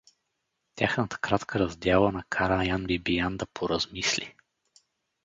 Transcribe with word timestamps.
Тяхната 0.75 1.17
кратка 1.17 1.59
раздяла 1.59 2.11
накара 2.11 2.65
Ян 2.65 2.83
Бибиян 2.85 3.37
да 3.37 3.45
поразмисли. 3.45 4.35